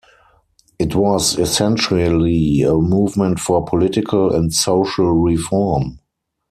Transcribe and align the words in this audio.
It 0.79 0.95
was 0.95 1.37
essentially 1.37 2.63
a 2.63 2.73
movement 2.73 3.39
for 3.39 3.63
political 3.63 4.33
and 4.35 4.51
social 4.51 5.11
reform. 5.11 5.99